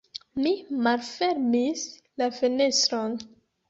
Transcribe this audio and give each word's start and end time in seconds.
Mi 0.45 0.53
malfermis 0.87 1.87
la 2.23 2.35
fenestron. 2.43 3.19